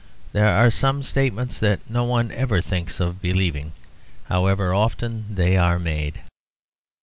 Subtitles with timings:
[0.31, 3.73] There are some statements that no one ever thinks of believing,
[4.23, 6.21] however often they are made.